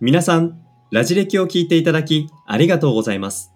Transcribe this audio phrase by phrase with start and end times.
[0.00, 3.52] 皆さん、ラジ歴を聞いていただきありがとうございます。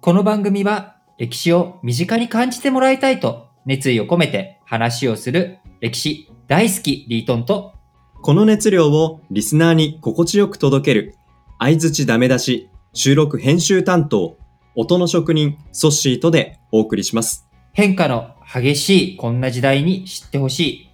[0.00, 7.74] この番組は歴史を身近に感じてもらいたいと熱意を込めて話をする歴史大好きリートンと
[8.20, 11.14] この熱量をリスナーに心地よく届ける、
[11.58, 14.38] 相づちダメ出し、収録編集担当、
[14.74, 17.48] 音の職人、ソッシーとでお送りします。
[17.72, 20.90] 変化の激しいこんな時代に知ってほしい。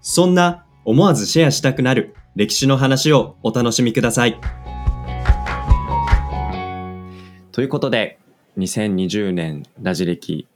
[0.00, 4.40] そんな思わずシェアしたくなる歴史の話をお楽しみください。
[7.52, 8.18] ということで、
[8.56, 10.46] 2020年ラジ歴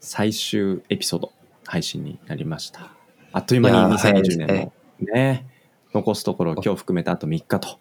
[0.00, 1.32] 最終エピソード
[1.64, 2.90] 配信になりました。
[3.32, 4.72] あっという間にいやー早いです2020ね年も
[5.14, 5.46] ね、
[5.94, 7.78] 残すところ今日含めてあと3日と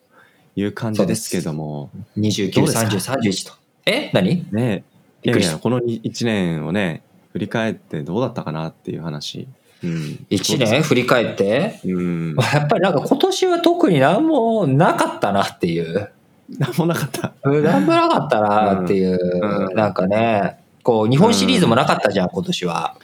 [0.55, 3.53] いう感じですけども、29、どうですか？30、31と。
[3.85, 4.11] え？
[4.13, 4.47] 何？
[4.53, 4.85] ね。
[5.23, 9.45] いやいやこの1年をね、振り返ってどうだったかなっていう話。
[9.83, 11.79] うん、?1 年振り返って？
[11.85, 12.35] うん。
[12.53, 16.09] やっぱりなんか今年は特に何もなかったなっていう。
[16.57, 17.33] なんもなかった。
[17.43, 19.19] 何もなかったなっていう。
[19.21, 22.95] うんうんなんかね、こう日本シリーズもなかったじゃん、今年は。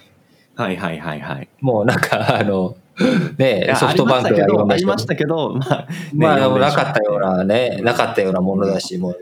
[0.55, 1.49] はいはいはいはい。
[1.61, 2.75] もうなんかあの、
[3.37, 9.19] ねソフトバンクがありましたけど、ありましたけど、まあ、まあ、でも4なかったようなね、なかったようなものだし、もう、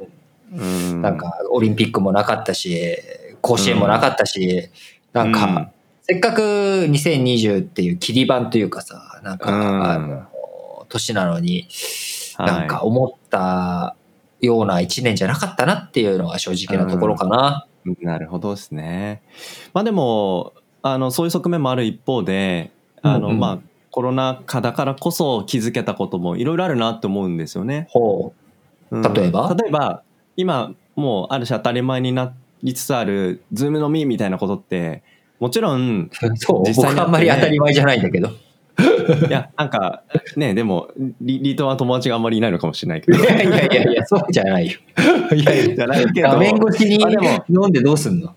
[0.54, 2.98] うんなんか、オリンピックもなかったし、
[3.42, 4.70] 甲子園もなかったし、
[5.14, 5.67] なんか、うん
[6.12, 9.84] せっかく2020っていう切り板というかさ、なんか、うん。
[9.86, 11.70] あの、年なのに、
[12.36, 12.48] はい。
[12.48, 13.95] なんか思った
[14.42, 17.66] ような一年じゃなかったなっていうのが正直なところかな。
[18.02, 19.22] なるほどですね。
[19.73, 20.52] まあでも、
[20.82, 23.39] あの、そういう側面もある一方で、あの、うんうん。
[23.39, 27.88] まあ、コロナ禍だからこそ気づけたこともいろいろあるなって思うんですよね。
[27.89, 28.34] ほ
[28.92, 28.98] う。
[28.98, 29.02] ん。
[29.02, 29.56] 例えば？
[29.58, 30.04] 例えば、
[30.36, 35.04] 今、もうある種当たり前になりつつある、ズーム飲みみたいなことって、
[35.42, 36.09] もちろん、う。
[36.38, 38.30] そう、実際あんまり当たり前じゃないんだけど。
[39.28, 40.03] いや、なんか、
[40.38, 40.89] ね、でも、
[41.20, 43.17] リリートは友達があんまりいないのかもしれないけど。
[43.17, 44.80] いやいやいやいや、そうじゃないよ。
[45.36, 48.36] いやいやじゃないけど画面越しにあでも飲んでどうすんの？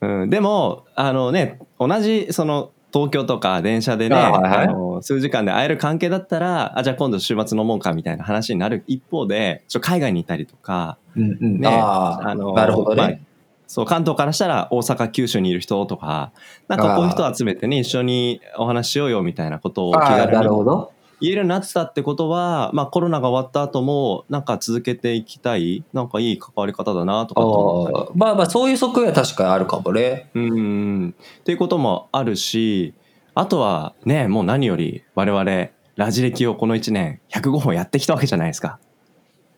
[0.00, 13.22] うん、でもあのね同じその東京とか電車でね、あはいの数時間で会える関係だったらあじゃあ今度週末飲もうかみたいな話になる一方でちょ海外にいたりとか、うんうんねあのなるほどまあね。
[13.66, 16.32] そう関東からしたら大阪九州にいる人とか
[16.68, 20.94] なんかこういう人集めてね一緒にお話ししようよみたいなことを気軽に。
[21.20, 30.28] 言えるようになってたってことは、まあ、コロナが終わった後もなんか続けていきたいなんかいい関わり方だなとかって思ったりああまあまあ、そういう側面は確かにあるかもね。
[30.34, 32.94] うんっていうこともあるし
[33.34, 38.78] あとはねもう何より我々ラジ歴をこの1年105本やってきたわけじゃないですか。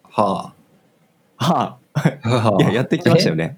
[0.09, 0.53] は
[1.37, 1.77] はあ。
[1.97, 3.57] あ、 いややってきましたよね。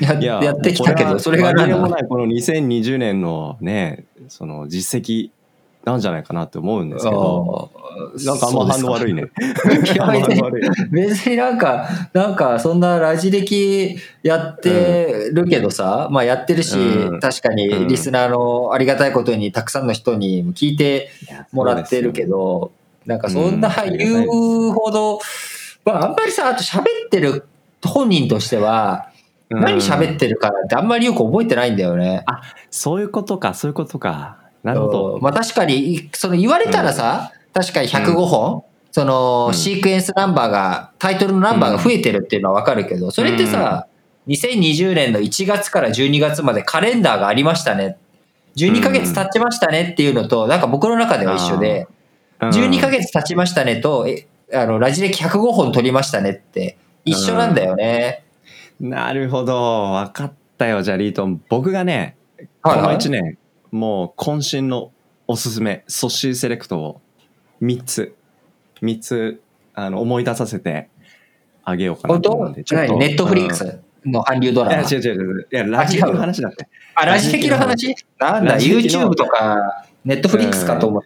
[0.00, 0.04] え？
[0.04, 1.68] やいややってきたけど、それが何？
[1.68, 5.30] でも何ないこの2020年のねその実績
[5.84, 7.70] なんじゃないかなって思うんですけど
[8.24, 9.22] なんかあんま反応悪いね。
[9.84, 9.96] い。
[9.96, 10.10] や
[10.90, 17.20] 別になんか、なんかそんなラジ歴やってるけどさ、まあやってるし、うん。
[17.20, 21.10] 確かにリスナーのありがたいことにたくさんの人に聞いて
[21.52, 22.72] もらってるけど、
[23.06, 23.98] なんかそんなうん。
[23.98, 24.28] 言
[24.70, 25.20] うほど、
[25.84, 27.44] まああんまりさ、あと喋ってる
[27.88, 29.10] 本人としては、
[29.50, 32.24] 何喋ってるかってあんまりよく覚えてないんだよね。
[32.70, 34.38] そういうことかそういうことか。
[34.62, 35.20] なるほうどん。
[35.20, 39.54] まあ確かに、その言われたらさ、確かに105本、そのうん。
[39.54, 43.86] シークエンスナンバーが、タイトルのナンバーが増えてるっていうのはわかるけど、それってさ、
[44.28, 47.98] 2020年の1月から12月までカレンダーがありましたね。
[48.56, 51.86] 12ヶ月経ちましたねっていうのと、なんか僕の中では一緒で、
[52.40, 58.24] 12ヶ月経ちましたねと、えあの、ラジ歴105本取りましたねって一緒なんだよね。
[58.80, 59.92] なるほど。
[59.92, 60.82] 分かったよ。
[60.82, 61.42] じゃあリートン。
[61.48, 62.16] 僕がね
[62.62, 62.86] このはい。
[62.86, 63.38] はい1年
[63.70, 64.92] もう渾身の
[65.26, 67.00] おすすめソッシーセレクトを
[67.62, 68.14] 3つ
[68.82, 69.40] 3つ
[69.74, 70.88] あの思い出させて
[71.64, 72.92] あげようかなと思うんでちょっと。
[72.92, 72.98] 何？
[73.00, 73.70] ネットフリックうん。
[73.70, 74.82] スの韓流ドラマ？
[74.82, 75.48] いや違う違う違う。
[75.50, 76.68] いやラジオの話だって。
[76.94, 77.96] あ、ラジ歴の話？
[78.18, 81.02] なんだ、YouTube とか、ネットフリックスかと思っ。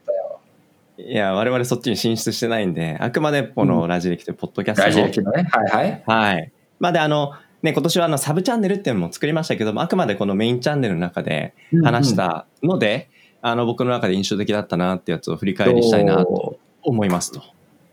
[0.98, 5.48] いや我々そっちに進出してないんであくまでこのラジ歴というポッドキャストラのジ歴のね。
[5.50, 6.02] はいはい。
[6.06, 6.52] はい。
[6.80, 13.10] まあで、あの、ね、今年はあのサブチャンネルっていうのも作りましたけども、あくまでこのメインチャンネルの中で話したので、
[13.42, 17.42] あの、僕の中で印象的だったなってやつを振り返りしたいなと思いますと。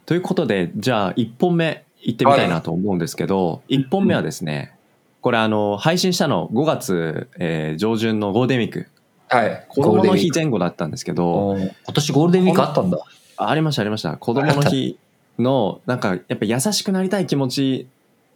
[0.05, 4.75] ということで、じゃあ1本目行ってみたいなと思うんですけど、1本目はですね、
[5.21, 8.87] これあの、配信したの5月、えー上旬のゴールデンウィーク、
[9.27, 9.65] はい。
[9.69, 12.99] 子供の日前後だったんですけど、今年ゴールデンウィークあったんだ。
[13.37, 14.97] あありましたありました子供の日
[15.39, 17.87] のなんかやっぱ優しくなりたい気持ち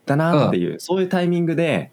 [0.06, 1.92] だなっていう、そういうタイミングで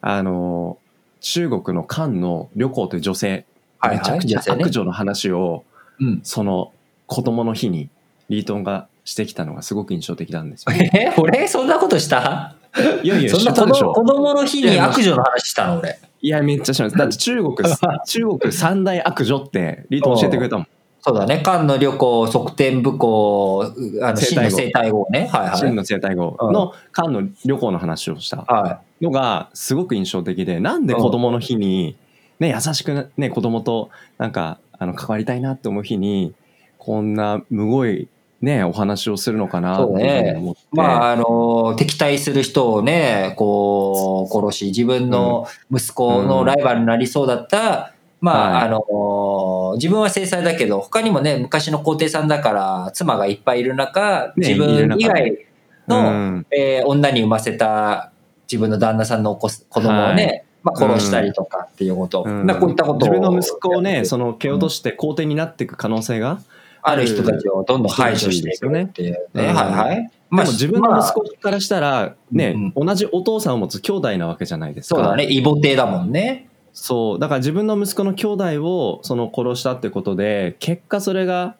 [0.00, 0.78] あの
[1.20, 3.44] 中国の漢の旅行という女性、
[3.78, 5.64] はいはいめちゃくちゃ悪女の話を
[6.00, 6.20] うん。
[6.22, 6.72] その
[7.06, 7.90] 子供の日に
[8.28, 10.72] リートンがしてきたのがすごく印象的なんですよ。
[10.94, 11.48] え俺？
[11.48, 12.54] そんなことした？
[13.02, 15.98] いやいや、そんな子供の日に悪女の話したの俺。
[16.22, 16.98] いや、めっちゃ知らない。
[16.98, 17.56] だって中国、
[18.06, 20.66] 中国三大悪女ってリートン教えてくれたもん。
[21.04, 21.40] そうだね。
[21.44, 23.64] 漢の旅行、側天武功、
[24.02, 25.28] あの、真の生体語ね。
[25.32, 25.58] はいはい。
[25.58, 31.96] 真の生態語の漢の旅行の話をしたはのがすごく印象的で、なんで子供の日に、
[32.38, 36.34] ね、優しくなね、子供となんか、あの、関わりたいなって思う日に、
[36.78, 38.06] こんなむごい、
[38.42, 40.60] ね、お話をするのかなっていうふうに思って。
[40.60, 40.64] い。
[40.72, 48.62] まあ、あの、敵対する人をね、こう、殺し、自分の息子のライバルになりそうだった、まあ、はい。
[48.64, 55.46] あの、自分は制裁だけど、他にもね、昔の皇帝さんだから、妻がいっぱいいる中、自分以外
[55.86, 56.46] の、うん。
[56.50, 58.10] えー女に産ませた
[58.50, 60.44] 自分の旦那さんのお子子供をね、はい。
[60.64, 62.46] まあ、殺したりとかっていうこと、うん。
[62.46, 66.40] まあこういったことを自分の息子をね、その蹴落として皇帝になっていく可能性が、
[66.82, 69.20] ある人たちをどんどん排除していくっていうね。
[69.34, 69.96] うんはいはい。
[69.96, 74.96] でまあも自分の息子からしたら、ね、うん同じお父さんを持つ兄弟なわけじゃないですか。
[74.96, 75.26] そうだね。
[75.28, 76.48] 異母帝だもんね。
[76.72, 77.18] そう。
[77.18, 81.56] だから自分の息子の兄弟をその殺したってことで、結果それが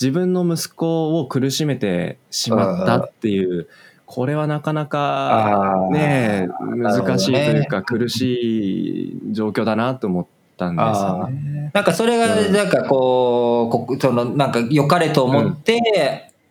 [0.00, 3.68] 自分の息子を苦しめてしまったっていう、
[4.06, 10.26] これはなかなかね、難しいというか苦しい状況だなと思っ
[10.56, 11.70] たんですよね。
[11.72, 15.80] なんかそれが、うんなんかこうこ、そのなんか良かれと思って、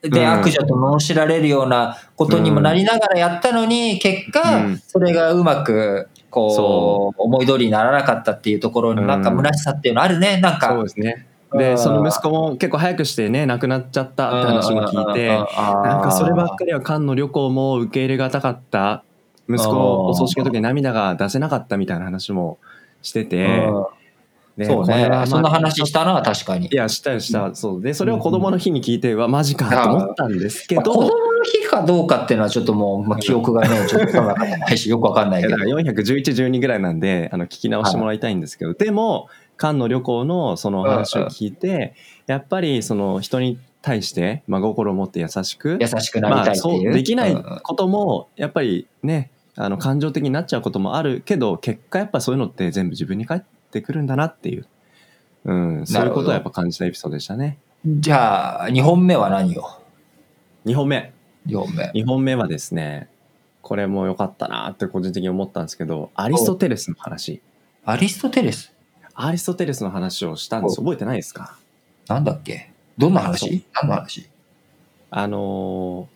[0.01, 10.39] で、うん悪女と罵られるようなことにもなりながらやったのに、結果、うんそれがうまく、こそう思い通りにならなかったっていうところになんかうん虚しさっていうのあるね。
[10.41, 10.69] なんか。
[10.69, 11.27] そうですね。
[11.27, 19.03] うんで、その息子も結構早くしてね、亡くなっちゃったって話も聞いて、なんかそればっかりは菅の旅行も受け入れがたかった。
[19.49, 22.59] 息子のお葬式の時に涙が出せなかったみたいな話も
[23.03, 23.69] してて、
[24.57, 25.21] でそうねま。
[25.23, 26.75] あそんな話したな、確かにい。
[26.75, 27.53] や、したよした。
[27.55, 27.81] そう。
[27.81, 35.65] で、それを子供の日に聞いて、うわ、マジかと思ったんですけど、まあ子供の日かどうかっていうのはちょっともう、まあ、記憶がね、 ちょっとないし、よくわかんないけどいやだ。
[35.65, 39.27] から411、12ぐらいなんで、あの、聞き直してもらいたいんですけど、でも、
[39.59, 41.93] 菅の旅行のその話を聞いて、
[42.27, 46.93] やっぱりその人に対して真心を持って優しく、優しくなりまあ、たいってそういう。
[46.93, 53.41] できないうんこともやっぱりねあの感情的になっちゃうこともあるけど結果やっぱそういうのって全部自分に返っ
[53.71, 54.67] てくるんだなっていう、
[55.45, 57.59] うん、そういうことはやっぱ感じたエピソードでしたね。
[57.85, 59.79] じゃあ、2本目は何よ
[60.65, 61.13] 2本目
[61.45, 61.91] ?2 本目。
[61.93, 63.09] 2本目はですね
[63.61, 67.41] これも良かったなって個人的に思ったんですけどアリストテレスの話。
[67.85, 68.73] アリストテレス？
[69.13, 70.77] アリストテレスの話をしたんです。
[70.77, 71.57] 覚えてないですか？
[72.07, 72.71] なんだっけ？
[72.97, 73.63] どんな話？
[73.73, 74.29] 何の話？
[75.11, 76.12] あのー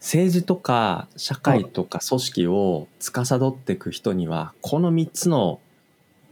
[0.00, 5.60] 政治とか社会とか組織を司っていく人にはこの3つの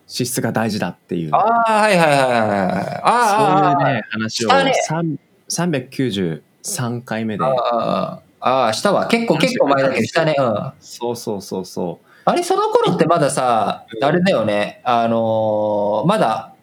[0.06, 3.00] 資質が大事だっていうああ、はいはいはいはいはい。
[3.04, 5.18] あそうあ、いうね話をしたね三
[5.50, 9.06] 393回目でああ、ああ、したわ。
[9.08, 10.34] 結構結構前だけど、したね。
[10.38, 10.72] うん。
[10.80, 14.80] そうそうそうそあれ、その頃ってまださ、あれだよね。
[14.84, 16.54] あのーまだ、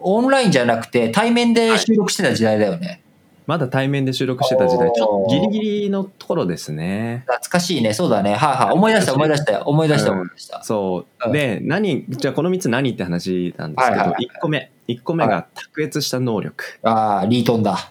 [0.00, 3.02] オンラインじゃなくて対面で収録してた時代だよね。
[3.04, 3.09] う
[3.50, 7.24] まだ対面で収録してた時代ちょっとギリギリのところですね。
[7.26, 7.94] 懐かしいね。
[7.94, 8.36] そうだね。
[8.36, 8.74] はいはい。
[8.74, 9.62] 思い出した思い出したよ。
[9.66, 10.62] 思い出したうん思い出した。
[10.62, 11.26] そう。
[11.26, 11.32] うん。
[11.32, 14.28] で何じゃあこの3つ何って話なんですけどはいはいはい。
[14.36, 16.64] 1個目1個目が卓越した能力。
[16.84, 17.90] ああ、リートンだ。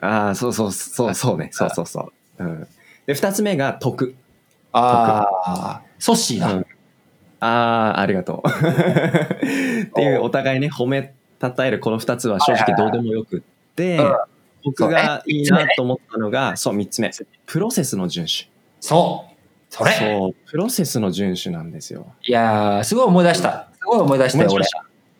[0.00, 1.48] ああそうそうそうそうね。
[1.50, 2.68] そうそうそう、うん、
[3.06, 4.14] で2つ目が徳。
[4.70, 6.52] ああ、ソッシーだ。
[6.52, 6.66] うん。
[7.40, 8.48] ああ、ありがとう。
[8.48, 14.16] っていう、お互いね、褒めたたえるこの2つは正直どうでもよくってうん、
[14.64, 17.10] 僕がいいなと思ったのが、そう、3つ目。
[17.46, 18.50] プロセスの遵守。
[18.80, 19.32] そう。
[19.70, 22.12] それそう、プロセスの遵守なんですよ。
[22.26, 23.68] いやー、すごい思い出した。
[23.78, 24.64] すごい思い出したよ、俺。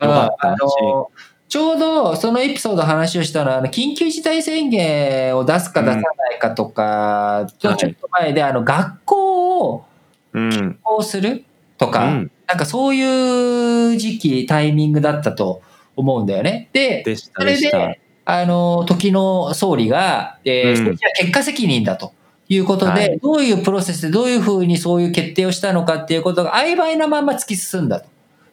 [0.01, 1.11] うんあの
[1.47, 6.01] ちょうどそのエピソード話をしたのは、あの緊急事態宣言を出すか出さな
[6.35, 9.85] いかとか、ちょっと前で、あの学校を
[10.33, 10.79] うん。
[10.81, 11.45] こうする
[11.77, 12.31] とか、うん。
[12.47, 15.61] なんかそういう時期、タイミングだったと
[15.95, 16.69] 思うんだよね。
[16.73, 17.59] で、でそれ。
[17.59, 20.97] で、あの、時の総理が、えーうん。
[20.97, 22.13] 結果責任だと
[22.47, 23.19] いうことで、はい。
[23.19, 28.07] どういうプロセスでどういうふうにそういう決定をしたのかっていうことが曖昧なまま突き進んだと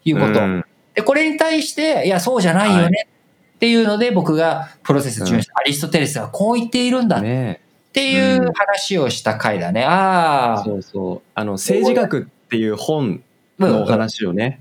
[0.05, 0.41] いうこと。
[0.41, 0.65] うん。
[0.95, 3.07] で、これに対して、いや、そうじゃないよね
[3.57, 5.43] っていうので、僕がプロセス遵守、うん。
[5.55, 7.61] アリストテレスがこう言っているんだっね。
[7.93, 9.85] ていう話をした回だね。
[9.85, 11.23] ああ、そうそう。
[11.35, 13.23] あの、政治学っていう本
[13.59, 14.61] のお話をね、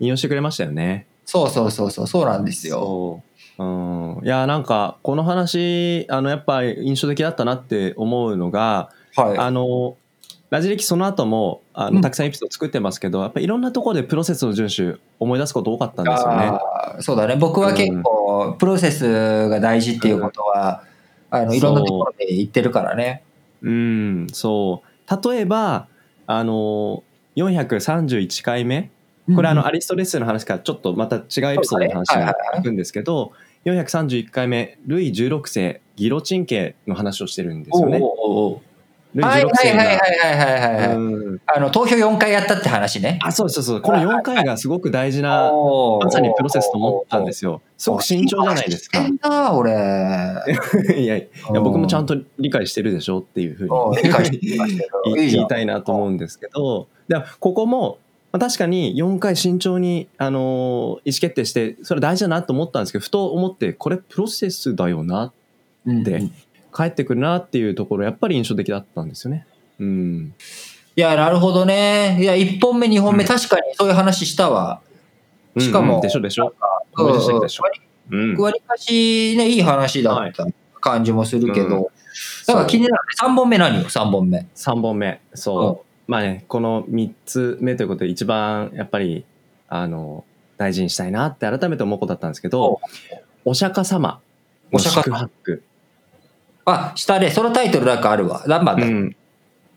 [0.00, 1.06] 引用してくれましたよね。
[1.24, 3.22] そうそうそうそう、そうなんですよ。
[3.58, 3.66] そう。
[3.66, 4.24] うん。
[4.24, 9.38] いや、なんか、この話、あの、やっぱり印象的だったなって思うのが、はい。
[9.38, 9.96] あの、
[10.50, 16.52] ラジ歴その後もあうんのたくさんエピソード作ってますけど、やっぱりいろんなところでプロセスの遵守思い出すこと多かったんですよね。
[17.00, 17.36] そうだね。
[17.36, 20.84] 僕は結構、プロセスが大事っていうことは、
[21.30, 23.22] あの、いろんなところで言ってるからね。
[23.60, 25.28] うん、そう。
[25.30, 25.86] 例えば、
[26.26, 27.02] あの、
[27.36, 28.90] 431回目、
[29.34, 33.32] これあの、アリストレッスンの話からちょっとまた違うエピソードの話にはいはいはい行くんですけど、
[33.72, 38.00] 431回目、ルイ16世、ギロチン刑の話をしてるんですよね。
[38.00, 38.68] はい
[39.14, 40.44] 16世はいはいはいが。
[40.44, 43.18] はいはいあの、投票4回やったって話ね。
[43.22, 43.80] あ、そうそうそう。
[43.80, 47.62] この4回がすごく大事な、まさにプロセスと思ったんですよ。
[47.78, 49.54] すごく慎重じゃないですか。
[49.54, 49.72] 俺。
[50.96, 53.68] いやいや、僕もちゃんと理解してるでしょっていうふう
[54.30, 54.38] に
[55.30, 57.98] 言いたいなと思うんですけど、でもここも、
[58.32, 65.32] まあ確かに4回慎重に、あのー意思決定して、それ大事だなと思ったんですけど、ふと思って、これプロセスだよな、
[65.86, 66.22] うんで
[66.74, 69.46] 帰ってくるなっていうところ、やっぱり印象的だったんですよね。
[69.80, 70.34] うん。
[70.94, 72.18] いや、なるほどね。
[72.20, 74.80] いや、1本目、2本目、うん確かにそういう話したわ。
[75.58, 76.52] しかもうんうんでしょでしょ
[76.96, 77.64] 思い出してきたでしょ
[78.10, 78.36] うん。
[78.36, 80.46] わりかしね、いい話だった
[80.80, 81.90] 感じもするけうんど、
[82.46, 82.94] だから気になる。
[83.20, 84.46] 3本目何よ、3本目。
[84.54, 89.24] 3本目そう、まあねこの3つ目ということで一番やっぱり
[89.68, 90.24] あの
[90.56, 92.80] 大事にしたいなって改めて思うことだったんですけど
[93.44, 94.20] お釈迦様。
[94.70, 95.62] のお釈迦宿泊、
[96.66, 98.44] あ、下で、そのタイトルなんかあるわ。
[98.46, 99.16] 何番だ、うん、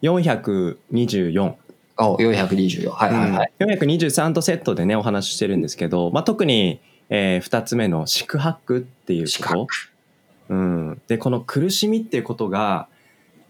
[0.01, 1.53] 424、
[1.97, 2.89] お、424。
[2.89, 3.53] はいはいはい。
[3.59, 3.69] うん。
[3.71, 9.67] 423とセットでねお話ししてるんですけど、まあ、特に、え2つ目の宿泊っていう宿こと、
[10.50, 12.88] うん、でこの苦しみっていうことが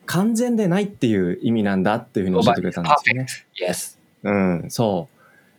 [0.06, 3.28] 完全でないっていう意味なんだっていうふうに教えてくれたんですよね。
[3.60, 3.98] Yes.
[4.24, 5.08] うん、そ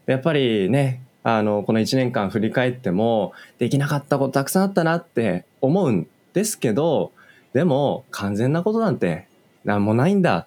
[0.07, 0.11] う。
[0.11, 7.13] やっぱりね、あの、この1年間振り返っても、できなかったことたくさんあったなって思うんですけど、
[7.53, 9.27] でも、完全なことなんて
[9.65, 10.39] 何もないんだ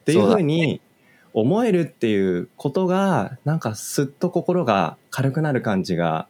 [0.00, 0.80] っていうふうに
[1.32, 6.28] 思えるっていうことが、なんかすっと心が軽くなる感じが、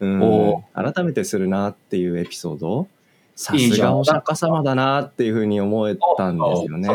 [0.00, 2.88] うんお、改めてするなっていうエピソード。
[3.38, 6.88] さすがお釈迦様だなっていうふうに思えたんですよね。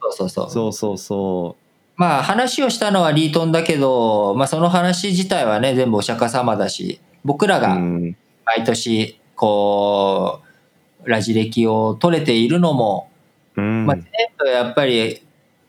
[0.00, 0.12] そう。
[0.12, 0.50] そうそうそう。
[0.50, 1.56] そうそうそ
[1.96, 7.60] まあ話をしたのはリートンだけど、まあその話自体はね、全部お釈迦様だし、僕らう。
[7.60, 10.40] がうん毎年、こ
[11.04, 13.10] う、ラジ歴を取れているのも、
[13.56, 14.06] うんまあ、全
[14.38, 15.26] 部やっぱり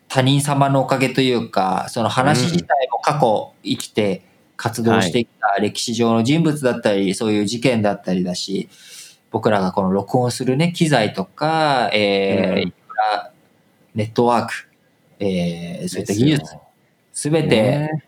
[0.07, 4.21] 他人様のおかげというか、その話自体も過去生きて
[4.55, 8.69] 活動してきた歴史上の人物だったり、そういう事件だったりだし、
[9.31, 12.73] 僕らがこの録音するね、機材とか、えーうん。
[13.95, 14.53] ネットワーク、
[15.19, 16.55] えーそういった技術、
[17.13, 18.03] すべてね。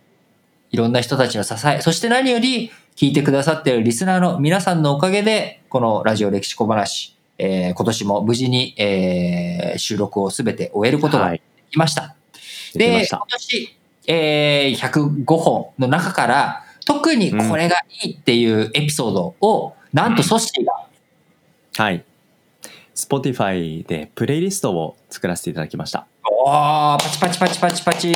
[0.71, 12.15] いろんな人たちの支え、そして何より聞いてくださっているリスナーの皆さんのおかげで、このラジオ歴史小話、えー今年も無事に、えー収録をすべて終えることがではい、きました。
[12.73, 13.17] で、できました。
[13.17, 20.80] 今年、えー105本の中から、特にこれがいいっていうエピソードを、なんとソッシーが、
[21.77, 22.03] はい。
[22.95, 26.07] Spotify でプレイリストを作らせていただきました。
[26.23, 28.11] おー、パチパチパチパチパチ。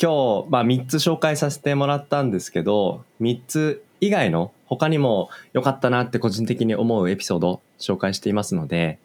[0.00, 8.98] 今日、まあ、3つ紹介させてもらったんですけど、3つ以外の他にも良かったなって個人的に思うエピソードを紹介していますので、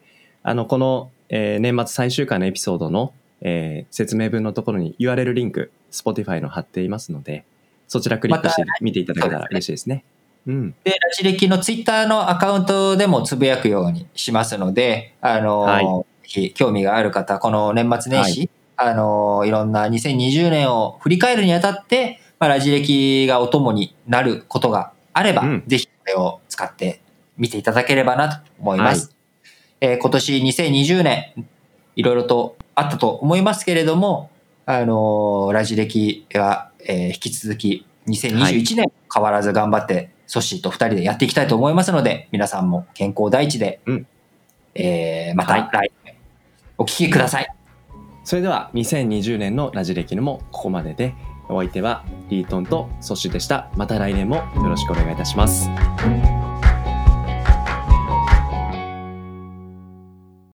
[0.44, 7.44] あの、この、えー年末最終回のエピソードの、えー説明文のところに URL リンク、Spotify の貼っていますので、
[7.88, 10.04] そちらクリックして見ていただけたら嬉しいですね。
[10.48, 10.76] うん。
[10.84, 27.02] で、ラジ歴のツイッターのアカウントでもつぶやくようにしますので、あのーはいぜひ興味がある方、この年末年始、あのーいろんな2020年を振り返るにあたって、まあ、ラジ歴がお供になることがあれば、うんぜひこれを使って
[27.38, 29.16] 見ていただければなと思います。
[29.82, 31.34] えー今年2020年、
[31.96, 34.30] いろいろとあったと思いますけれども、
[34.66, 44.08] あのーラジ歴が、えー引き続き2021年変わらず頑張って、ソッシーと二人でやっていきたいと思いますので、皆さんも健康第一で、うん
[44.76, 46.16] えーまたはい来年
[46.78, 47.48] お聞きください。
[48.24, 51.14] それでは2020年のラジレキヌもここまでで、
[51.50, 53.70] お相手はリートンとソッシュでした。
[53.76, 55.70] また来年もよろしくお願いいたします。